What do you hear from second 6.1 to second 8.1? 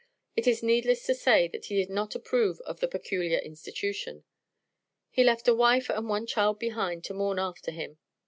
child behind to mourn after him.